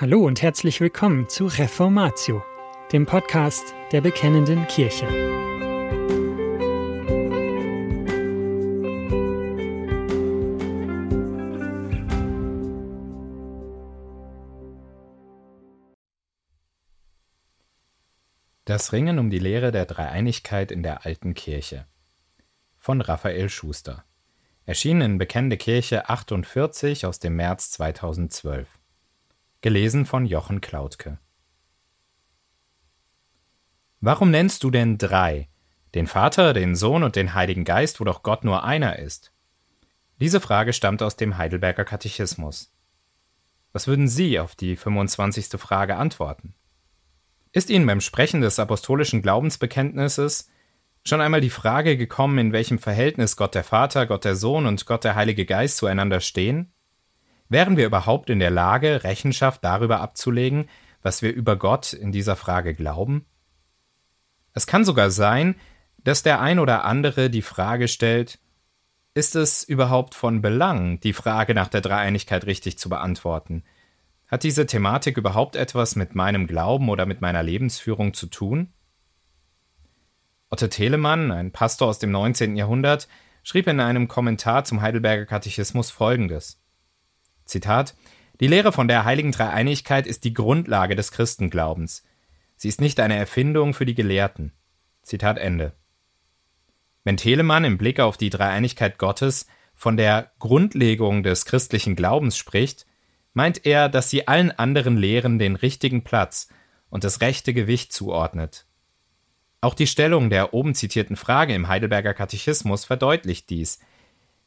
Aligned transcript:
Hallo 0.00 0.24
und 0.24 0.40
herzlich 0.40 0.80
willkommen 0.80 1.28
zu 1.28 1.44
Reformatio, 1.44 2.42
dem 2.90 3.04
Podcast 3.04 3.74
der 3.92 4.00
Bekennenden 4.00 4.66
Kirche. 4.66 5.06
Das 18.64 18.94
Ringen 18.94 19.18
um 19.18 19.28
die 19.28 19.38
Lehre 19.38 19.70
der 19.70 19.84
Dreieinigkeit 19.84 20.72
in 20.72 20.82
der 20.82 21.04
alten 21.04 21.34
Kirche 21.34 21.86
von 22.78 23.02
Raphael 23.02 23.50
Schuster. 23.50 24.06
Erschienen 24.64 25.02
in 25.02 25.18
Bekennende 25.18 25.58
Kirche 25.58 26.08
48 26.08 27.04
aus 27.04 27.18
dem 27.18 27.36
März 27.36 27.72
2012. 27.72 28.79
Gelesen 29.62 30.06
von 30.06 30.24
Jochen 30.24 30.62
Klautke. 30.62 31.18
Warum 34.00 34.30
nennst 34.30 34.64
du 34.64 34.70
denn 34.70 34.96
drei? 34.96 35.50
Den 35.94 36.06
Vater, 36.06 36.54
den 36.54 36.74
Sohn 36.74 37.02
und 37.02 37.14
den 37.14 37.34
Heiligen 37.34 37.64
Geist, 37.64 38.00
wo 38.00 38.04
doch 38.04 38.22
Gott 38.22 38.42
nur 38.42 38.64
einer 38.64 38.98
ist? 38.98 39.34
Diese 40.18 40.40
Frage 40.40 40.72
stammt 40.72 41.02
aus 41.02 41.16
dem 41.16 41.36
Heidelberger 41.36 41.84
Katechismus. 41.84 42.72
Was 43.74 43.86
würden 43.86 44.08
Sie 44.08 44.40
auf 44.40 44.54
die 44.54 44.76
25. 44.76 45.60
Frage 45.60 45.96
antworten? 45.96 46.54
Ist 47.52 47.68
Ihnen 47.68 47.86
beim 47.86 48.00
Sprechen 48.00 48.40
des 48.40 48.58
apostolischen 48.58 49.20
Glaubensbekenntnisses 49.20 50.48
schon 51.04 51.20
einmal 51.20 51.42
die 51.42 51.50
Frage 51.50 51.98
gekommen, 51.98 52.38
in 52.38 52.52
welchem 52.54 52.78
Verhältnis 52.78 53.36
Gott 53.36 53.54
der 53.54 53.64
Vater, 53.64 54.06
Gott 54.06 54.24
der 54.24 54.36
Sohn 54.36 54.64
und 54.64 54.86
Gott 54.86 55.04
der 55.04 55.16
Heilige 55.16 55.44
Geist 55.44 55.76
zueinander 55.76 56.20
stehen? 56.20 56.72
Wären 57.50 57.76
wir 57.76 57.84
überhaupt 57.84 58.30
in 58.30 58.38
der 58.38 58.52
Lage, 58.52 59.02
Rechenschaft 59.02 59.64
darüber 59.64 60.00
abzulegen, 60.00 60.68
was 61.02 61.20
wir 61.20 61.34
über 61.34 61.56
Gott 61.56 61.92
in 61.92 62.12
dieser 62.12 62.36
Frage 62.36 62.74
glauben? 62.74 63.26
Es 64.52 64.68
kann 64.68 64.84
sogar 64.84 65.10
sein, 65.10 65.56
dass 65.98 66.22
der 66.22 66.40
ein 66.40 66.60
oder 66.60 66.84
andere 66.84 67.28
die 67.28 67.42
Frage 67.42 67.88
stellt, 67.88 68.38
ist 69.14 69.34
es 69.34 69.64
überhaupt 69.64 70.14
von 70.14 70.40
Belang, 70.40 71.00
die 71.00 71.12
Frage 71.12 71.52
nach 71.52 71.66
der 71.66 71.80
Dreieinigkeit 71.80 72.46
richtig 72.46 72.78
zu 72.78 72.88
beantworten? 72.88 73.64
Hat 74.28 74.44
diese 74.44 74.66
Thematik 74.66 75.16
überhaupt 75.16 75.56
etwas 75.56 75.96
mit 75.96 76.14
meinem 76.14 76.46
Glauben 76.46 76.88
oder 76.88 77.04
mit 77.04 77.20
meiner 77.20 77.42
Lebensführung 77.42 78.14
zu 78.14 78.26
tun? 78.28 78.72
Otto 80.50 80.68
Telemann, 80.68 81.32
ein 81.32 81.50
Pastor 81.50 81.88
aus 81.88 81.98
dem 81.98 82.12
19. 82.12 82.54
Jahrhundert, 82.54 83.08
schrieb 83.42 83.66
in 83.66 83.80
einem 83.80 84.06
Kommentar 84.06 84.62
zum 84.62 84.80
Heidelberger 84.82 85.26
Katechismus 85.26 85.90
folgendes 85.90 86.59
Zitat 87.50 87.94
Die 88.40 88.46
Lehre 88.46 88.72
von 88.72 88.88
der 88.88 89.04
heiligen 89.04 89.32
Dreieinigkeit 89.32 90.06
ist 90.06 90.24
die 90.24 90.32
Grundlage 90.32 90.94
des 90.94 91.12
Christenglaubens. 91.12 92.04
Sie 92.56 92.68
ist 92.68 92.80
nicht 92.80 93.00
eine 93.00 93.16
Erfindung 93.16 93.74
für 93.74 93.86
die 93.86 93.94
Gelehrten. 93.94 94.52
Zitat 95.02 95.36
Ende. 95.38 95.72
Wenn 97.04 97.16
Telemann 97.16 97.64
im 97.64 97.76
Blick 97.76 97.98
auf 97.98 98.16
die 98.16 98.30
Dreieinigkeit 98.30 98.98
Gottes 98.98 99.46
von 99.74 99.96
der 99.96 100.30
Grundlegung 100.38 101.22
des 101.22 101.44
christlichen 101.44 101.96
Glaubens 101.96 102.36
spricht, 102.36 102.86
meint 103.32 103.66
er, 103.66 103.88
dass 103.88 104.10
sie 104.10 104.28
allen 104.28 104.50
anderen 104.52 104.96
Lehren 104.96 105.38
den 105.38 105.56
richtigen 105.56 106.04
Platz 106.04 106.48
und 106.88 107.02
das 107.04 107.20
rechte 107.20 107.54
Gewicht 107.54 107.92
zuordnet. 107.92 108.66
Auch 109.60 109.74
die 109.74 109.86
Stellung 109.86 110.30
der 110.30 110.54
oben 110.54 110.74
zitierten 110.74 111.16
Frage 111.16 111.54
im 111.54 111.68
Heidelberger 111.68 112.14
Katechismus 112.14 112.84
verdeutlicht 112.84 113.50
dies, 113.50 113.80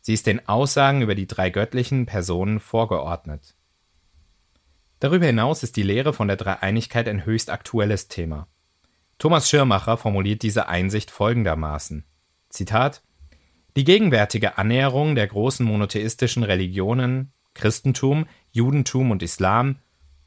Sie 0.06 0.14
ist 0.14 0.28
den 0.28 0.50
Aussagen 0.50 1.02
über 1.02 1.16
die 1.16 1.28
drei 1.28 1.50
göttlichen 1.50 2.06
Personen 2.06 2.60
vorgeordnet. 2.60 3.56
Darüber 5.00 5.26
hinaus 5.26 5.64
ist 5.64 5.78
die 5.78 5.84
Lehre 5.84 6.12
von 6.12 6.28
der 6.28 6.36
Dreieinigkeit 6.36 7.08
ein 7.08 7.26
höchst 7.26 7.50
aktuelles 7.50 8.10
Thema. 8.10 8.48
Thomas 9.18 9.50
Schirmacher 9.50 9.96
formuliert 9.96 10.44
diese 10.44 10.68
Einsicht 10.68 11.10
folgendermaßen: 11.10 12.04
Zitat: 12.50 13.02
Die 13.78 13.86
gegenwärtige 13.86 14.58
Annäherung 14.58 15.16
der 15.16 15.28
großen 15.28 15.66
monotheistischen 15.66 16.44
Religionen 16.44 17.32
Christentum, 17.54 18.28
Judentum 18.52 19.10
und 19.10 19.24
Islam, 19.24 19.78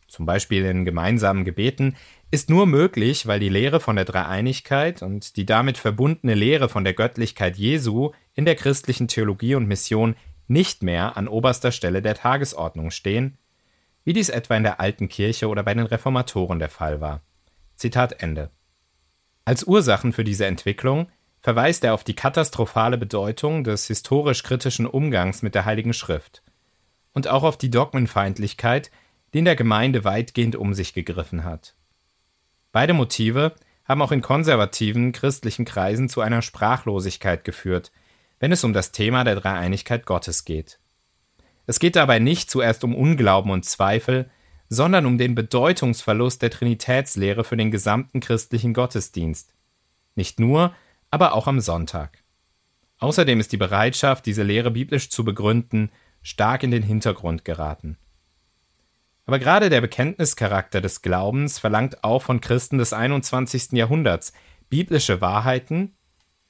zum 0.08 0.24
Beispiel 0.24 0.64
in 0.64 0.86
gemeinsamen 0.86 1.44
Gebeten, 1.44 1.96
ist 2.30 2.48
nur 2.48 2.66
möglich, 2.66 3.26
weil 3.26 3.40
die 3.40 3.50
Lehre 3.50 3.80
von 3.80 3.96
der 3.96 4.06
Dreieinigkeit 4.06 5.02
und 5.02 5.36
die 5.36 5.44
damit 5.44 5.76
verbundene 5.76 6.34
Lehre 6.34 6.70
von 6.70 6.84
der 6.84 6.94
Göttlichkeit 6.94 7.56
Jesu 7.58 8.12
in 8.36 8.44
der 8.44 8.54
christlichen 8.54 9.08
Theologie 9.08 9.56
und 9.56 9.66
Mission 9.66 10.14
nicht 10.46 10.84
mehr 10.84 11.16
an 11.16 11.26
oberster 11.26 11.72
Stelle 11.72 12.02
der 12.02 12.14
Tagesordnung 12.14 12.92
stehen, 12.92 13.36
wie 14.04 14.12
dies 14.12 14.28
etwa 14.28 14.56
in 14.56 14.62
der 14.62 14.78
alten 14.78 15.08
Kirche 15.08 15.48
oder 15.48 15.64
bei 15.64 15.74
den 15.74 15.86
Reformatoren 15.86 16.60
der 16.60 16.68
Fall 16.68 17.00
war. 17.00 17.22
Zitat 17.74 18.22
Ende. 18.22 18.50
Als 19.44 19.64
Ursachen 19.64 20.12
für 20.12 20.22
diese 20.22 20.46
Entwicklung 20.46 21.08
verweist 21.40 21.82
er 21.84 21.94
auf 21.94 22.04
die 22.04 22.14
katastrophale 22.14 22.98
Bedeutung 22.98 23.64
des 23.64 23.86
historisch-kritischen 23.86 24.86
Umgangs 24.86 25.42
mit 25.42 25.54
der 25.54 25.64
Heiligen 25.64 25.92
Schrift 25.92 26.42
und 27.12 27.28
auch 27.28 27.42
auf 27.42 27.56
die 27.56 27.70
Dogmenfeindlichkeit, 27.70 28.90
die 29.32 29.38
in 29.38 29.44
der 29.44 29.56
Gemeinde 29.56 30.04
weitgehend 30.04 30.56
um 30.56 30.74
sich 30.74 30.92
gegriffen 30.92 31.44
hat. 31.44 31.74
Beide 32.72 32.92
Motive 32.92 33.54
haben 33.84 34.02
auch 34.02 34.12
in 34.12 34.22
konservativen 34.22 35.12
christlichen 35.12 35.64
Kreisen 35.64 36.08
zu 36.08 36.20
einer 36.20 36.42
Sprachlosigkeit 36.42 37.44
geführt, 37.44 37.92
wenn 38.38 38.52
es 38.52 38.64
um 38.64 38.72
das 38.72 38.92
Thema 38.92 39.24
der 39.24 39.36
Dreieinigkeit 39.36 40.06
Gottes 40.06 40.44
geht. 40.44 40.78
Es 41.66 41.78
geht 41.78 41.96
dabei 41.96 42.18
nicht 42.18 42.50
zuerst 42.50 42.84
um 42.84 42.94
Unglauben 42.94 43.50
und 43.50 43.64
Zweifel, 43.64 44.30
sondern 44.68 45.06
um 45.06 45.18
den 45.18 45.34
Bedeutungsverlust 45.34 46.42
der 46.42 46.50
Trinitätslehre 46.50 47.44
für 47.44 47.56
den 47.56 47.70
gesamten 47.70 48.20
christlichen 48.20 48.74
Gottesdienst. 48.74 49.52
Nicht 50.14 50.40
nur, 50.40 50.74
aber 51.10 51.34
auch 51.34 51.46
am 51.46 51.60
Sonntag. 51.60 52.22
Außerdem 52.98 53.40
ist 53.40 53.52
die 53.52 53.58
Bereitschaft, 53.58 54.26
diese 54.26 54.42
Lehre 54.42 54.70
biblisch 54.70 55.10
zu 55.10 55.24
begründen, 55.24 55.90
stark 56.22 56.62
in 56.62 56.70
den 56.70 56.82
Hintergrund 56.82 57.44
geraten. 57.44 57.98
Aber 59.26 59.38
gerade 59.38 59.70
der 59.70 59.80
Bekenntnischarakter 59.80 60.80
des 60.80 61.02
Glaubens 61.02 61.58
verlangt 61.58 62.04
auch 62.04 62.22
von 62.22 62.40
Christen 62.40 62.78
des 62.78 62.92
21. 62.92 63.72
Jahrhunderts, 63.72 64.32
biblische 64.68 65.20
Wahrheiten 65.20 65.94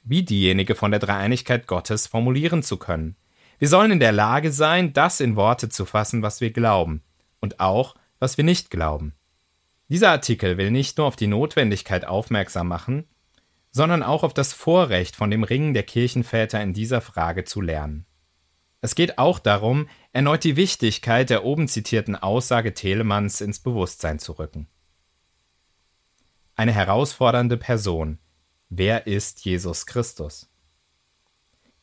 wie 0.06 0.22
diejenige 0.22 0.74
von 0.74 0.92
der 0.92 1.00
Dreieinigkeit 1.00 1.66
Gottes 1.66 2.06
formulieren 2.06 2.62
zu 2.62 2.78
können. 2.78 3.16
Wir 3.58 3.68
sollen 3.68 3.90
in 3.90 4.00
der 4.00 4.12
Lage 4.12 4.52
sein, 4.52 4.92
das 4.92 5.20
in 5.20 5.36
Worte 5.36 5.68
zu 5.68 5.84
fassen, 5.84 6.22
was 6.22 6.40
wir 6.40 6.52
glauben, 6.52 7.02
und 7.40 7.60
auch, 7.60 7.96
was 8.18 8.36
wir 8.38 8.44
nicht 8.44 8.70
glauben. 8.70 9.14
Dieser 9.88 10.10
Artikel 10.10 10.56
will 10.58 10.70
nicht 10.70 10.96
nur 10.98 11.06
auf 11.06 11.16
die 11.16 11.26
Notwendigkeit 11.26 12.06
aufmerksam 12.06 12.68
machen, 12.68 13.04
sondern 13.70 14.02
auch 14.02 14.22
auf 14.22 14.32
das 14.32 14.52
Vorrecht 14.52 15.16
von 15.16 15.30
dem 15.30 15.42
Ringen 15.44 15.74
der 15.74 15.82
Kirchenväter 15.82 16.62
in 16.62 16.72
dieser 16.72 17.00
Frage 17.00 17.44
zu 17.44 17.60
lernen. 17.60 18.06
Es 18.80 18.94
geht 18.94 19.18
auch 19.18 19.38
darum, 19.38 19.88
erneut 20.12 20.44
die 20.44 20.56
Wichtigkeit 20.56 21.30
der 21.30 21.44
oben 21.44 21.66
zitierten 21.66 22.14
Aussage 22.14 22.74
Telemanns 22.74 23.40
ins 23.40 23.58
Bewusstsein 23.58 24.18
zu 24.18 24.32
rücken. 24.32 24.68
Eine 26.54 26.72
herausfordernde 26.72 27.56
Person. 27.56 28.18
Wer 28.68 29.06
ist 29.06 29.44
Jesus 29.44 29.86
Christus? 29.86 30.50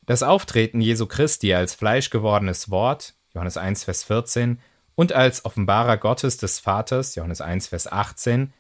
Das 0.06 0.22
Auftreten 0.22 0.82
Jesu 0.82 1.06
Christi 1.06 1.54
als 1.54 1.74
fleischgewordenes 1.74 2.70
Wort, 2.70 3.16
Johannes 3.34 3.56
1, 3.56 3.86
Vers 3.86 4.04
14, 4.04 4.60
und 4.96 5.14
als 5.14 5.46
Offenbarer 5.46 5.98
Gottes 5.98 6.38
des 6.38 6.60
Vaters, 6.60 7.16
Johannes 7.16 7.40
1, 7.40 7.68
Vers 7.68 7.88
18, 7.88 8.54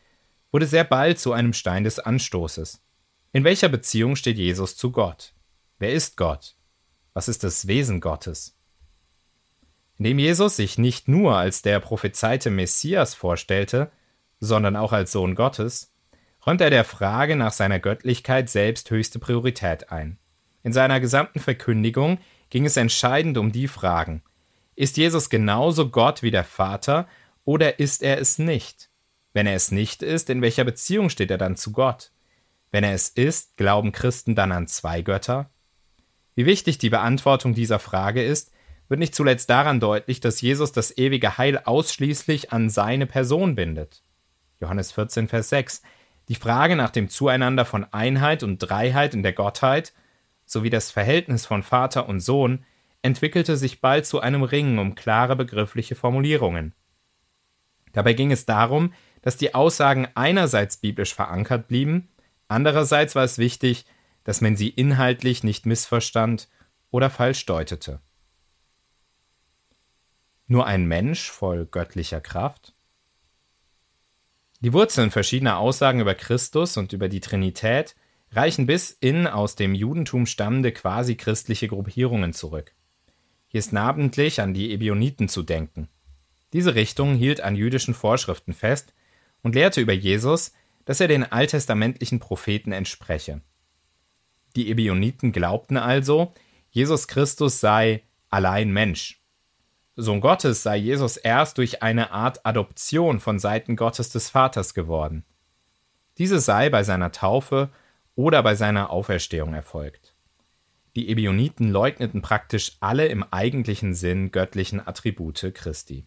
wurde 0.53 0.67
sehr 0.67 0.85
bald 0.85 1.19
zu 1.19 1.33
einem 1.33 1.51
Stein 1.51 1.83
des 1.83 1.99
Anstoßes. 1.99 2.81
In 3.33 3.43
welcher 3.43 3.67
Beziehung 3.67 4.15
steht 4.15 4.37
Jesus 4.37 4.77
zu 4.77 4.91
Gott? 4.91 5.33
Wer 5.77 5.91
ist 5.91 6.15
Gott? 6.15 6.55
Was 7.13 7.27
ist 7.27 7.43
das 7.43 7.67
Wesen 7.67 7.99
Gottes? 7.99 8.57
Indem 9.97 10.17
Jesus 10.17 10.55
sich 10.55 10.77
nicht 10.77 11.09
nur 11.09 11.35
als 11.35 11.61
der 11.61 11.81
prophezeite 11.81 12.49
Messias 12.49 13.15
vorstellte, 13.15 13.91
sondern 14.39 14.77
auch 14.77 14.93
als 14.93 15.11
Sohn 15.11 15.35
Gottes, 15.35 15.92
räumt 16.45 16.61
er 16.61 16.69
der 16.69 16.83
Frage 16.83 17.35
nach 17.35 17.53
seiner 17.53 17.79
Göttlichkeit 17.79 18.49
selbst 18.49 18.89
höchste 18.89 19.19
Priorität 19.19 19.91
ein. 19.91 20.17
In 20.63 20.73
seiner 20.73 20.99
gesamten 20.99 21.39
Verkündigung 21.39 22.19
ging 22.49 22.65
es 22.65 22.77
entscheidend 22.77 23.37
um 23.37 23.51
die 23.51 23.67
Fragen 23.67 24.21
Ist 24.75 24.97
Jesus 24.97 25.29
genauso 25.29 25.89
Gott 25.89 26.23
wie 26.23 26.31
der 26.31 26.43
Vater 26.43 27.07
oder 27.45 27.79
ist 27.79 28.01
er 28.01 28.19
es 28.19 28.39
nicht? 28.39 28.89
Wenn 29.33 29.47
er 29.47 29.55
es 29.55 29.71
nicht 29.71 30.03
ist, 30.03 30.29
in 30.29 30.41
welcher 30.41 30.63
Beziehung 30.63 31.09
steht 31.09 31.31
er 31.31 31.37
dann 31.37 31.55
zu 31.55 31.71
Gott? 31.71 32.11
Wenn 32.71 32.83
er 32.83 32.93
es 32.93 33.09
ist, 33.09 33.57
glauben 33.57 33.91
Christen 33.91 34.35
dann 34.35 34.51
an 34.51 34.67
zwei 34.67 35.01
Götter? 35.01 35.49
Wie 36.35 36.45
wichtig 36.45 36.77
die 36.77 36.89
Beantwortung 36.89 37.53
dieser 37.53 37.79
Frage 37.79 38.23
ist, 38.23 38.51
wird 38.89 38.99
nicht 38.99 39.15
zuletzt 39.15 39.49
daran 39.49 39.79
deutlich, 39.79 40.19
dass 40.19 40.41
Jesus 40.41 40.71
das 40.71 40.97
ewige 40.97 41.37
Heil 41.37 41.59
ausschließlich 41.59 42.51
an 42.51 42.69
seine 42.69 43.05
Person 43.05 43.55
bindet. 43.55 44.03
Johannes 44.59 44.91
14, 44.91 45.27
Vers 45.27 45.49
6. 45.49 45.81
Die 46.29 46.35
Frage 46.35 46.75
nach 46.75 46.89
dem 46.89 47.09
Zueinander 47.09 47.65
von 47.65 47.85
Einheit 47.91 48.43
und 48.43 48.59
Dreiheit 48.59 49.13
in 49.13 49.23
der 49.23 49.33
Gottheit 49.33 49.93
sowie 50.45 50.69
das 50.69 50.91
Verhältnis 50.91 51.45
von 51.45 51.63
Vater 51.63 52.07
und 52.07 52.19
Sohn 52.19 52.65
entwickelte 53.01 53.57
sich 53.57 53.81
bald 53.81 54.05
zu 54.05 54.21
einem 54.21 54.43
Ringen 54.43 54.79
um 54.79 54.95
klare 54.95 55.35
begriffliche 55.35 55.95
Formulierungen. 55.95 56.73
Dabei 57.91 58.13
ging 58.13 58.31
es 58.31 58.45
darum, 58.45 58.93
dass 59.21 59.37
die 59.37 59.53
Aussagen 59.53 60.07
einerseits 60.15 60.77
biblisch 60.77 61.13
verankert 61.13 61.67
blieben, 61.67 62.09
andererseits 62.47 63.15
war 63.15 63.23
es 63.23 63.37
wichtig, 63.37 63.85
dass 64.23 64.41
man 64.41 64.55
sie 64.55 64.69
inhaltlich 64.69 65.43
nicht 65.43 65.65
missverstand 65.65 66.47
oder 66.91 67.09
falsch 67.09 67.45
deutete. 67.45 67.99
Nur 70.47 70.65
ein 70.65 70.85
Mensch 70.85 71.29
voll 71.29 71.65
göttlicher 71.65 72.21
Kraft? 72.21 72.73
Die 74.63 74.71
Wurzeln 74.71 75.11
verschiedener 75.11 75.57
Aussagen 75.57 75.99
über 75.99 76.15
Christus 76.15 76.77
und 76.77 76.93
über 76.93 77.09
die 77.09 77.19
Trinität 77.19 77.97
reichen 78.31 78.65
bis 78.65 78.91
in 78.91 79.27
aus 79.27 79.57
dem 79.57 79.75
Judentum 79.75 80.25
stammende 80.25 80.71
quasi 80.71 81.15
christliche 81.15 81.67
Gruppierungen 81.67 82.31
zurück. 82.31 82.73
Hier 83.49 83.59
ist 83.59 83.73
namentlich 83.73 84.39
an 84.39 84.53
die 84.53 84.71
Ebioniten 84.71 85.27
zu 85.27 85.43
denken. 85.43 85.89
Diese 86.53 86.75
Richtung 86.75 87.15
hielt 87.15 87.41
an 87.41 87.57
jüdischen 87.57 87.93
Vorschriften 87.93 88.53
fest 88.53 88.93
und 89.41 89.53
lehrte 89.53 89.81
über 89.81 89.91
Jesus, 89.91 90.53
dass 90.85 91.01
er 91.01 91.09
den 91.09 91.29
alttestamentlichen 91.29 92.21
Propheten 92.21 92.71
entspreche. 92.71 93.41
Die 94.55 94.69
Ebioniten 94.69 95.33
glaubten 95.33 95.75
also, 95.75 96.33
Jesus 96.71 97.09
Christus 97.09 97.59
sei 97.59 98.03
allein 98.29 98.71
Mensch. 98.71 99.22
Sohn 99.95 100.21
Gottes 100.21 100.63
sei 100.63 100.77
Jesus 100.77 101.17
erst 101.17 101.59
durch 101.59 101.83
eine 101.83 102.11
Art 102.11 102.45
Adoption 102.45 103.19
von 103.19 103.37
Seiten 103.37 103.75
Gottes 103.75 104.09
des 104.09 104.29
Vaters 104.29 104.73
geworden. 104.73 105.23
Diese 106.17 106.39
sei 106.39 106.69
bei 106.69 106.83
seiner 106.83 107.11
Taufe 107.11 107.69
oder 108.15 108.41
bei 108.41 108.55
seiner 108.55 108.89
Auferstehung 108.89 109.53
erfolgt. 109.53 110.15
Die 110.95 111.09
Ebioniten 111.09 111.69
leugneten 111.71 112.21
praktisch 112.21 112.77
alle 112.79 113.07
im 113.07 113.23
eigentlichen 113.23 113.93
Sinn 113.93 114.31
göttlichen 114.31 114.85
Attribute 114.85 115.51
Christi. 115.53 116.05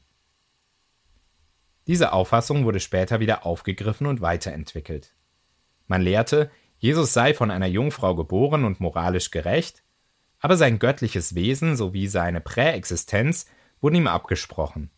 Diese 1.87 2.13
Auffassung 2.13 2.65
wurde 2.65 2.81
später 2.81 3.21
wieder 3.21 3.47
aufgegriffen 3.47 4.09
und 4.09 4.21
weiterentwickelt. 4.21 5.15
Man 5.87 6.03
lehrte, 6.03 6.51
Jesus 6.79 7.13
sei 7.13 7.35
von 7.35 7.53
einer 7.53 7.67
Jungfrau 7.67 8.17
geboren 8.17 8.65
und 8.65 8.81
moralisch 8.81 9.31
gerecht, 9.31 9.85
aber 10.41 10.57
sein 10.57 10.81
göttliches 10.81 11.37
Wesen 11.37 11.77
sowie 11.77 12.09
seine 12.09 12.41
Präexistenz 12.41 13.47
wurden 13.81 13.97
ihm 13.97 14.07
abgesprochen. 14.07 14.91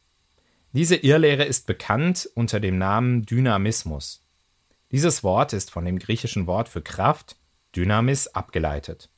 Diese 0.72 0.96
Irrlehre 0.96 1.44
ist 1.44 1.66
bekannt 1.66 2.28
unter 2.34 2.60
dem 2.60 2.78
Namen 2.78 3.24
Dynamismus. 3.24 4.24
Dieses 4.90 5.22
Wort 5.24 5.52
ist 5.52 5.70
von 5.70 5.84
dem 5.84 5.98
griechischen 5.98 6.46
Wort 6.46 6.68
für 6.68 6.82
Kraft, 6.82 7.36
Dynamis, 7.74 8.28
abgeleitet. 8.28 9.10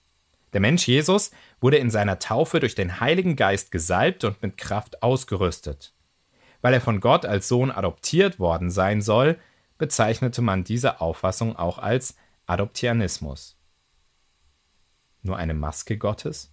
Der 0.53 0.61
Mensch 0.61 0.87
Jesus 0.89 1.31
wurde 1.61 1.77
in 1.77 1.91
seiner 1.91 2.19
Taufe 2.19 2.61
durch 2.61 2.75
den 2.75 3.01
Heiligen 3.01 3.37
Geist 3.37 3.71
gesalbt 3.71 4.25
und 4.25 4.43
mit 4.43 4.57
Kraft 4.57 5.03
ausgerüstet. 5.03 5.93
Weil 6.61 6.75
er 6.75 6.81
von 6.81 7.01
Gott 7.01 7.25
als 7.25 7.49
Sohn 7.49 7.71
adoptiert 7.71 8.39
worden 8.39 8.71
sein 8.71 9.01
soll, 9.01 9.39
bezeichnete 9.79 10.43
man 10.43 10.65
diese 10.65 11.01
Auffassung 11.01 11.57
auch 11.57 11.79
als 11.79 12.17
Adoptianismus. 12.47 13.57
Nur 15.23 15.37
eine 15.37 15.55
Maske 15.55 15.99
Gottes? 15.99 16.53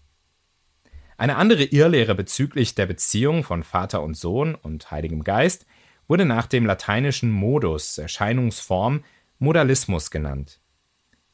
Eine 1.17 1.35
andere 1.37 1.63
Irrlehre 1.63 2.13
bezüglich 2.13 2.75
der 2.75 2.85
Beziehung 2.85 3.43
von 3.43 3.63
Vater 3.63 4.03
und 4.03 4.15
Sohn 4.15 4.53
und 4.53 4.91
Heiligem 4.91 5.23
Geist 5.23 5.65
wurde 6.07 6.25
nach 6.25 6.45
dem 6.45 6.65
lateinischen 6.65 7.31
Modus, 7.31 7.97
Erscheinungsform, 7.97 9.03
Modalismus 9.39 10.11
genannt. 10.11 10.59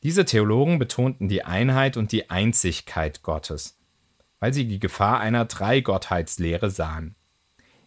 Diese 0.01 0.23
Theologen 0.23 0.79
betonten 0.79 1.27
die 1.27 1.43
Einheit 1.43 1.97
und 1.97 2.13
die 2.13 2.29
Einzigkeit 2.29 3.23
Gottes, 3.23 3.77
weil 4.39 4.53
sie 4.53 4.67
die 4.67 4.79
Gefahr 4.79 5.19
einer 5.19 5.45
Dreigottheitslehre 5.45 6.69
sahen. 6.69 7.15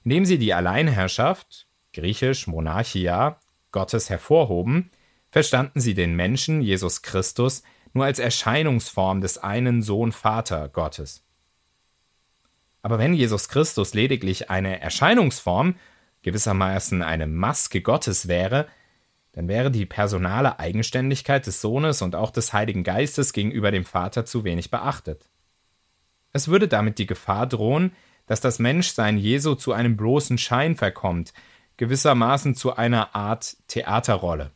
Indem 0.05 0.27
sie 0.27 0.39
die 0.39 0.53
Alleinherrschaft, 0.53 1.67
griechisch 1.95 2.47
Monarchia, 2.47 3.41
Gottes 3.73 4.11
hervorhoben, 4.11 4.91
verstanden 5.31 5.81
sie 5.81 5.95
den 5.95 6.15
Menschen, 6.15 6.61
Jesus 6.61 7.03
Christus, 7.03 7.63
nur 7.95 8.05
als 8.05 8.19
Erscheinungsform 8.19 9.23
des 9.23 9.39
einen 9.39 9.83
Sohn-Vater 9.83 10.69
Gottes. 10.69 11.27
Aber 12.87 13.01
wenn 13.01 13.15
Jesus 13.15 13.49
Christus 13.49 13.95
lediglich 13.95 14.49
eine 14.49 14.81
Erscheinungsform, 14.81 15.75
gewissermaßen 16.23 17.03
eine 17.03 17.27
Maske 17.27 17.81
Gottes 17.81 18.29
wäre, 18.29 18.69
dann 19.33 19.49
wäre 19.49 19.73
die 19.73 19.87
personale 19.87 20.61
Eigenständigkeit 20.61 21.45
des 21.49 21.61
Sohnes 21.61 22.01
und 22.01 22.15
auch 22.15 22.31
des 22.31 22.53
Heiligen 22.53 22.85
Geistes 22.85 23.33
gegenüber 23.33 23.73
dem 23.73 23.85
Vater 23.85 24.25
zu 24.25 24.45
wenig 24.45 24.71
beachtet. 24.71 25.29
Es 26.33 26.47
würde 26.47 26.69
damit 26.69 27.01
die 27.01 27.07
Gefahr 27.07 27.49
drohen, 27.49 27.91
dass 28.27 28.41
das 28.41 28.61
Menschsein 28.61 29.19
Jesu 29.19 29.57
zu 29.57 29.73
einem 29.73 29.97
bloßen 29.97 30.39
Schein 30.39 30.77
verkommt, 30.77 31.33
gewissermaßen 31.79 32.55
zu 32.55 32.77
einer 32.77 33.17
Art 33.17 33.57
Theaterrolle. 33.67 34.53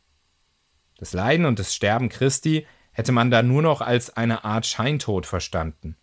Das 0.99 1.15
Leiden 1.15 1.47
und 1.47 1.59
das 1.59 1.75
Sterben 1.75 2.09
Christi 2.09 2.65
hätte 2.93 3.11
man 3.11 3.33
da 3.33 3.43
nur 3.43 3.63
noch 3.63 3.81
als 3.81 4.17
eine 4.17 4.45
Art 4.45 4.67
Scheintod 4.67 5.27
verstanden. 5.27 5.97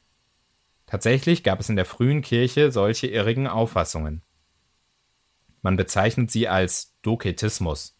Tatsächlich 0.88 1.44
gab 1.44 1.60
es 1.60 1.70
in 1.70 1.76
der 1.76 1.86
frühen 1.86 2.22
Kirche 2.22 2.72
solche 2.72 3.08
irrigen 3.08 3.46
Auffassungen. 3.46 4.24
Man 5.62 5.76
bezeichnet 5.76 6.32
sie 6.32 6.48
als 6.48 6.96
Doketismus. 7.02 7.98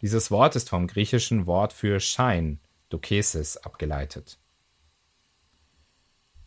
Dieses 0.00 0.30
Wort 0.30 0.56
ist 0.56 0.70
vom 0.70 0.86
griechischen 0.86 1.46
Wort 1.46 1.72
für 1.72 2.00
Schein, 2.00 2.60
Dokesis, 2.88 3.58
abgeleitet. 3.58 4.38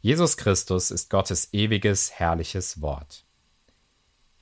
Jesus 0.01 0.37
Christus 0.37 0.91
ist 0.91 1.09
Gottes 1.09 1.53
ewiges, 1.53 2.11
herrliches 2.11 2.81
Wort. 2.81 3.25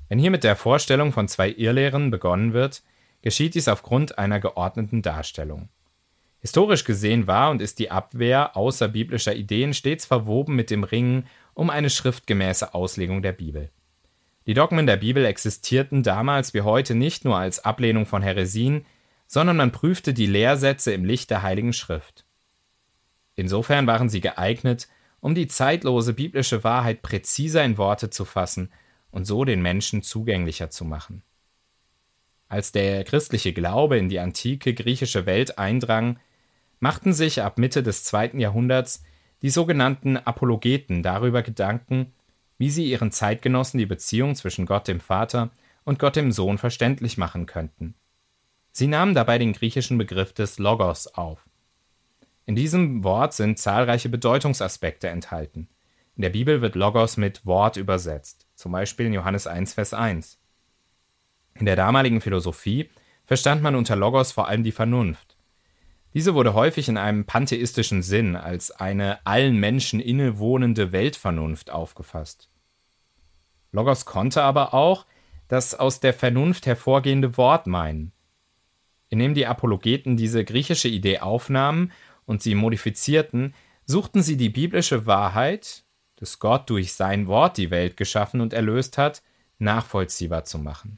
Wenn 0.08 0.20
hier 0.20 0.32
mit 0.32 0.44
der 0.44 0.56
Vorstellung 0.56 1.12
von 1.12 1.28
zwei 1.28 1.50
Irrlehren 1.50 2.12
begonnen 2.12 2.54
wird, 2.54 2.84
geschieht 3.22 3.56
dies 3.56 3.68
aufgrund 3.68 4.18
einer 4.18 4.40
geordneten 4.40 5.02
Darstellung. 5.02 5.70
Historisch 6.46 6.84
gesehen 6.84 7.26
war 7.26 7.50
und 7.50 7.60
ist 7.60 7.80
die 7.80 7.90
Abwehr 7.90 8.56
außerbiblischer 8.56 9.34
Ideen 9.34 9.74
stets 9.74 10.06
verwoben 10.06 10.56
mit 10.56 10.70
dem 10.70 10.84
Ringen 10.84 11.26
um 11.56 11.72
eine 11.72 11.90
schriftgemäße 11.90 12.76
Auslegung 12.76 13.24
der 13.24 13.32
Bibel. 13.32 13.72
Die 14.46 14.54
Dogmen 14.54 14.86
der 14.86 14.98
Bibel 14.98 15.26
existierten 15.26 16.04
damals 16.04 16.54
wie 16.54 16.62
heute 16.62 16.94
nicht 16.94 17.26
nur 17.26 17.36
als 17.36 17.66
Ablehnung 17.66 18.06
von 18.06 18.22
Häresien, 18.22 18.86
sondern 19.26 19.58
man 19.58 19.72
prüfte 19.72 20.14
die 20.14 20.28
Lehrsätze 20.28 20.94
im 20.94 21.04
Licht 21.04 21.32
der 21.32 21.42
Heiligen 21.42 21.74
Schrift. 21.74 22.26
Insofern 23.34 23.88
waren 23.88 24.08
sie 24.08 24.22
geeignet, 24.22 24.88
um 25.22 25.34
die 25.34 25.48
zeitlose 25.48 26.14
biblische 26.14 26.64
Wahrheit 26.64 27.02
präziser 27.02 27.66
in 27.66 27.80
Worte 27.80 28.12
zu 28.12 28.24
fassen 28.24 28.72
und 29.10 29.26
so 29.26 29.46
den 29.46 29.64
Menschen 29.64 30.04
zugänglicher 30.04 30.70
zu 30.70 30.86
machen. 30.86 31.24
Als 32.48 32.72
der 32.72 33.04
christliche 33.04 33.52
Glaube 33.52 33.98
in 33.98 34.10
die 34.10 34.20
antike 34.20 34.76
griechische 34.76 35.26
Welt 35.26 35.58
eindrang, 35.58 36.20
machten 36.86 37.14
sich 37.14 37.42
ab 37.42 37.58
Mitte 37.58 37.82
des 37.82 38.04
zweiten 38.04 38.40
Jahrhunderts 38.40 39.02
die 39.42 39.50
sogenannten 39.50 40.18
Apologeten 40.18 41.02
darüber 41.02 41.42
Gedanken, 41.42 42.14
wie 42.60 42.70
sie 42.70 42.86
ihren 42.86 43.12
Zeitgenossen 43.12 43.80
die 43.80 43.88
Beziehung 43.88 44.36
zwischen 44.36 44.68
Gott 44.68 44.88
dem 44.88 45.00
Vater 45.00 45.50
und 45.84 45.98
Gott 45.98 46.16
dem 46.16 46.32
Sohn 46.32 46.60
verständlich 46.60 47.18
machen 47.18 47.48
könnten. 47.48 47.96
Sie 48.72 48.86
nahmen 48.86 49.16
dabei 49.16 49.40
den 49.40 49.54
griechischen 49.54 49.98
Begriff 49.98 50.32
des 50.34 50.60
Logos 50.60 51.08
auf. 51.08 51.50
In 52.46 52.56
diesem 52.56 53.04
Wort 53.04 53.34
sind 53.34 53.58
zahlreiche 53.58 54.10
Bedeutungsaspekte 54.10 55.08
enthalten. 55.10 55.68
In 56.16 56.22
der 56.22 56.30
Bibel 56.30 56.62
wird 56.62 56.76
Logos 56.76 57.18
mit 57.18 57.48
Wort 57.48 57.78
übersetzt, 57.78 58.46
zum 58.54 58.74
Beispiel 58.74 59.08
in 59.08 59.14
Johannes 59.14 59.48
1, 59.48 59.74
Vers 59.74 59.96
1. 59.96 60.38
In 61.56 61.66
der 61.66 61.78
damaligen 61.78 62.22
Philosophie 62.22 62.92
verstand 63.24 63.64
man 63.64 63.74
unter 63.74 63.96
Logos 63.96 64.32
vor 64.32 64.48
allem 64.48 64.64
die 64.64 64.72
Vernunft. 64.72 65.35
Diese 66.16 66.34
wurde 66.34 66.54
häufig 66.54 66.88
in 66.88 66.98
einem 66.98 67.26
pantheistischen 67.26 68.02
Sinn 68.02 68.38
als 68.38 68.72
eine 68.72 69.24
allen 69.26 69.60
Menschen 69.60 70.00
innewohnende 70.00 70.94
Weltvernunft 70.94 71.70
aufgefasst. 71.70 72.50
Logos 73.74 74.06
konnte 74.06 74.42
aber 74.42 74.74
auch 74.74 75.06
das 75.50 75.76
aus 75.76 76.00
der 76.00 76.14
Vernunft 76.14 76.68
hervorgehende 76.68 77.36
Wort 77.36 77.68
meinen. 77.68 78.14
Indem 79.10 79.34
die 79.34 79.46
Apologeten 79.46 80.16
diese 80.16 80.46
griechische 80.46 80.88
Idee 80.88 81.20
aufnahmen 81.20 81.92
und 82.26 82.42
sie 82.42 82.56
modifizierten, 82.56 83.54
suchten 83.86 84.24
sie 84.24 84.38
die 84.38 84.50
biblische 84.50 85.06
Wahrheit, 85.06 85.84
dass 86.16 86.40
Gott 86.40 86.70
durch 86.70 86.94
sein 86.94 87.28
Wort 87.28 87.58
die 87.58 87.72
Welt 87.72 87.98
geschaffen 87.98 88.40
und 88.40 88.54
erlöst 88.54 88.98
hat, 88.98 89.22
nachvollziehbar 89.60 90.46
zu 90.46 90.60
machen. 90.60 90.98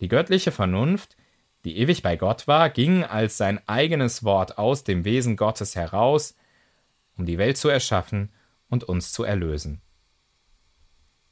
Die 0.00 0.06
göttliche 0.06 0.52
Vernunft, 0.52 1.16
die 1.64 1.78
ewig 1.78 2.02
bei 2.02 2.16
Gott 2.16 2.46
war, 2.46 2.70
ging 2.70 3.04
als 3.04 3.36
sein 3.36 3.60
eigenes 3.66 4.24
Wort 4.24 4.58
aus 4.58 4.84
dem 4.84 5.04
Wesen 5.04 5.36
Gottes 5.36 5.76
heraus, 5.76 6.36
um 7.16 7.26
die 7.26 7.38
Welt 7.38 7.56
zu 7.56 7.68
erschaffen 7.68 8.30
und 8.68 8.84
uns 8.84 9.12
zu 9.12 9.24
erlösen. 9.24 9.80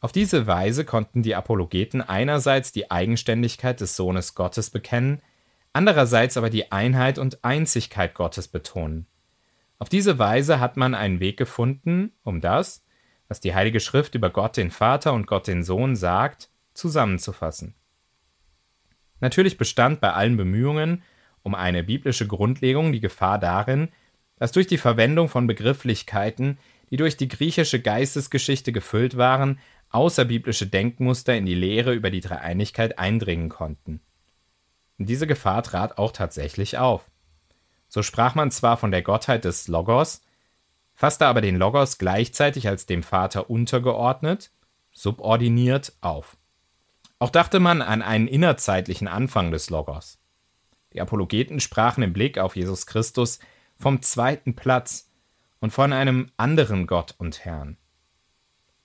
Auf 0.01 0.13
diese 0.13 0.47
Weise 0.47 0.85
konnten 0.85 1.23
die 1.23 1.35
Apologeten 1.35 2.03
einerseits 2.03 2.73
die 2.73 2.91
Eigenständigkeit 2.91 3.81
des 3.81 3.97
Sohnes 3.97 4.35
Gottes 4.35 4.71
bekennen, 4.71 5.23
andererseits 5.73 6.37
aber 6.37 6.51
die 6.51 6.71
Einheit 6.71 7.19
und 7.19 7.45
Einzigkeit 7.45 8.15
Gottes 8.15 8.49
betonen. 8.49 9.07
Auf 9.79 9.89
diese 9.89 10.19
Weise 10.19 10.61
hat 10.61 10.77
man 10.77 10.95
einen 10.95 11.21
Weg 11.21 11.37
gefunden, 11.37 12.13
um 12.23 12.41
das, 12.41 12.85
was 13.29 13.41
die 13.41 13.55
Heilige 13.55 13.81
Schrift 13.81 14.15
über 14.15 14.31
Gott 14.31 14.57
den 14.57 14.71
Vater 14.71 15.13
und 15.13 15.27
Gott 15.27 15.47
den 15.47 15.63
Sohn 15.63 15.97
sagt, 15.97 16.51
zusammenzufassen. 16.75 17.75
Natürlich 19.21 19.57
bestand 19.57 20.01
bei 20.01 20.13
allen 20.13 20.37
Bemühungen 20.37 21.03
um 21.43 21.55
eine 21.55 21.85
biblische 21.85 22.27
Grundlegung 22.27 22.93
die 22.93 23.01
Gefahr 23.01 23.39
darin, 23.39 23.89
dass 24.39 24.53
durch 24.53 24.67
die 24.67 24.79
Verwendung 24.79 25.29
von 25.29 25.47
Begrifflichkeiten, 25.47 26.59
die 26.91 26.97
durch 26.97 27.17
die 27.17 27.29
griechische 27.29 27.81
Geistesgeschichte 27.81 28.73
gefüllt 28.73 29.17
waren, 29.17 29.59
außerbiblische 29.91 30.67
Denkmuster 30.67 31.37
in 31.37 31.47
die 31.47 31.55
Lehre 31.55 31.95
über 31.95 32.11
die 32.11 32.21
Dreieinigkeit 32.21 32.99
eindringen 32.99 33.49
konnten. 33.49 34.01
Und 34.99 35.09
diese 35.09 35.27
Gefahr 35.27 35.63
trat 35.63 35.99
auch 35.99 36.13
tatsächlich 36.13 36.79
auf. 36.79 37.11
So 37.89 38.03
sprach 38.03 38.35
man 38.35 38.51
zwar 38.51 38.77
von 38.77 38.91
der 38.91 39.03
Gottheit 39.03 39.45
des 39.45 39.69
Logos, 39.69 40.23
fasste 40.95 41.27
aber 41.27 41.41
den 41.41 41.57
Logos 41.57 41.99
gleichzeitig 41.99 42.69
als 42.69 42.87
dem 42.87 43.03
Vater 43.03 43.49
untergeordnet, 43.49 44.51
subordiniert 44.93 45.93
auf. 46.01 46.37
Auch 47.19 47.31
dachte 47.31 47.61
man 47.61 47.83
an 47.83 48.03
einen 48.03 48.29
innerzeitlichen 48.29 49.09
Anfang 49.09 49.51
des 49.51 49.71
Logos. 49.71 50.19
Die 50.93 51.01
Apologeten 51.01 51.61
sprachen 51.61 52.03
im 52.03 52.13
Blick 52.13 52.39
auf 52.39 52.57
Jesus 52.57 52.87
Christus 52.87 53.39
vom 53.79 54.03
zweiten 54.03 54.55
Platz 54.55 55.11
und 55.61 55.71
von 55.71 55.93
einem 55.93 56.31
anderen 56.37 56.87
Gott 56.87 57.15
und 57.19 57.45
Herrn. 57.45 57.77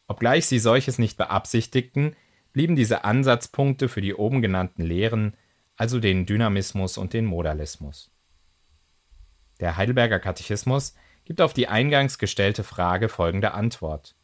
Obgleich 0.07 0.45
sie 0.45 0.59
solches 0.59 1.00
nicht 1.00 1.17
beabsichtigten, 1.17 2.15
blieben 2.53 2.75
diese 2.75 3.03
Ansatzpunkte 3.03 3.88
für 3.88 4.01
die 4.01 4.13
oben 4.13 4.41
genannten 4.41 4.83
Lehren, 4.83 5.35
also 5.77 6.00
den 6.00 6.25
Dynamismus 6.25 6.97
und 6.97 7.13
den 7.13 7.25
Modalismus. 7.25 8.11
Der 9.59 9.77
Heidelberger 9.77 10.19
Katechismus 10.19 10.95
gibt 11.23 11.39
auf 11.39 11.53
die 11.53 11.67
eingangs 11.67 12.17
gestellte 12.17 12.63
Frage 12.63 13.09
folgende 13.09 13.53
Antwort. 13.53 14.15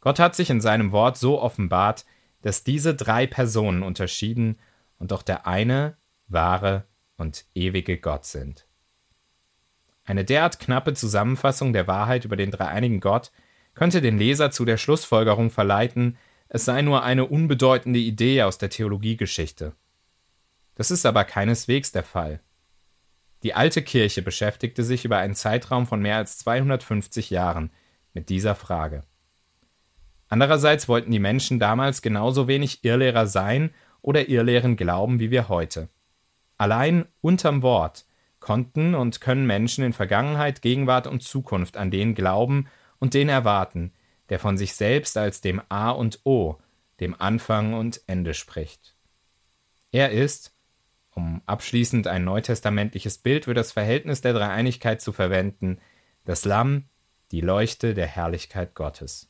Gott 0.00 0.18
hat 0.18 0.34
sich 0.34 0.48
in 0.48 0.60
seinem 0.60 0.92
Wort 0.92 1.18
so 1.18 1.40
offenbart, 1.40 2.06
dass 2.42 2.64
diese 2.64 2.94
drei 2.94 3.26
Personen 3.26 3.82
unterschieden 3.82 4.58
und 4.98 5.10
doch 5.12 5.22
der 5.22 5.46
eine 5.46 5.96
wahre 6.28 6.84
und 7.16 7.44
ewige 7.54 7.98
Gott 7.98 8.24
sind. 8.24 8.66
Eine 10.04 10.24
derart 10.24 10.58
knappe 10.58 10.94
Zusammenfassung 10.94 11.72
der 11.72 11.86
Wahrheit 11.86 12.24
über 12.24 12.36
den 12.36 12.50
dreieinigen 12.50 13.00
Gott 13.00 13.30
könnte 13.74 14.00
den 14.00 14.18
Leser 14.18 14.50
zu 14.50 14.64
der 14.64 14.76
Schlussfolgerung 14.76 15.50
verleiten, 15.50 16.16
es 16.48 16.64
sei 16.64 16.82
nur 16.82 17.04
eine 17.04 17.26
unbedeutende 17.26 18.00
Idee 18.00 18.42
aus 18.42 18.58
der 18.58 18.70
Theologiegeschichte. 18.70 19.74
Das 20.74 20.90
ist 20.90 21.06
aber 21.06 21.24
keineswegs 21.24 21.92
der 21.92 22.02
Fall. 22.02 22.40
Die 23.42 23.54
alte 23.54 23.82
Kirche 23.82 24.22
beschäftigte 24.22 24.82
sich 24.82 25.04
über 25.04 25.18
einen 25.18 25.34
Zeitraum 25.34 25.86
von 25.86 26.02
mehr 26.02 26.16
als 26.16 26.38
250 26.38 27.30
Jahren 27.30 27.70
mit 28.12 28.28
dieser 28.28 28.54
Frage. 28.54 29.02
Andererseits 30.30 30.88
wollten 30.88 31.10
die 31.10 31.18
Menschen 31.18 31.58
damals 31.58 32.02
genauso 32.02 32.48
wenig 32.48 32.84
Irrlehrer 32.84 33.26
sein 33.26 33.74
oder 34.00 34.28
Irrlehren 34.28 34.76
glauben 34.76 35.18
wie 35.18 35.30
wir 35.30 35.48
heute. 35.48 35.88
Allein 36.56 37.06
unterm 37.20 37.62
Wort 37.62 38.06
konnten 38.38 38.94
und 38.94 39.20
können 39.20 39.46
Menschen 39.46 39.84
in 39.84 39.92
Vergangenheit, 39.92 40.62
Gegenwart 40.62 41.08
und 41.08 41.22
Zukunft 41.22 41.76
an 41.76 41.90
den 41.90 42.14
glauben 42.14 42.68
und 43.00 43.14
den 43.14 43.28
erwarten, 43.28 43.92
der 44.28 44.38
von 44.38 44.56
sich 44.56 44.74
selbst 44.74 45.16
als 45.16 45.40
dem 45.40 45.60
A 45.68 45.90
und 45.90 46.20
O, 46.24 46.58
dem 47.00 47.20
Anfang 47.20 47.74
und 47.74 48.00
Ende 48.06 48.32
spricht. 48.32 48.94
Er 49.90 50.12
ist, 50.12 50.54
um 51.10 51.42
abschließend 51.46 52.06
ein 52.06 52.24
neutestamentliches 52.24 53.18
Bild 53.18 53.46
für 53.46 53.54
das 53.54 53.72
Verhältnis 53.72 54.20
der 54.20 54.34
Dreieinigkeit 54.34 55.00
zu 55.00 55.12
verwenden, 55.12 55.78
das 56.24 56.44
Lamm, 56.44 56.84
die 57.32 57.40
Leuchte 57.40 57.94
der 57.94 58.06
Herrlichkeit 58.06 58.74
Gottes. 58.74 59.29